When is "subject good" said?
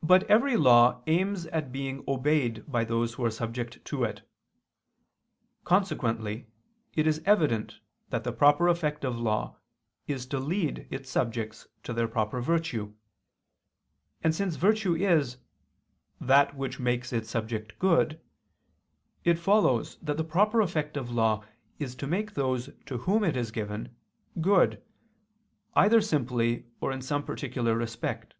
17.28-18.18